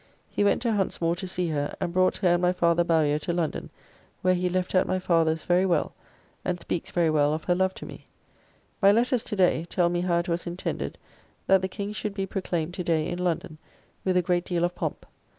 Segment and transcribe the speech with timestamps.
[0.31, 3.33] He went to Huntsmore to see her, and brought her and my father Bowyer to
[3.33, 3.69] London,
[4.23, 5.93] where he left her at my father's, very well,
[6.43, 8.07] and speaks very well of her love to me.
[8.81, 10.97] My letters to day tell me how it was intended
[11.45, 13.59] that the King should be proclaimed to day in London,
[14.03, 15.05] with a great deal of pomp.